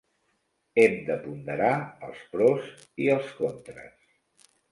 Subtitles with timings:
[0.83, 1.75] Hem de ponderar
[2.09, 2.71] els pros
[3.07, 4.51] i els contres.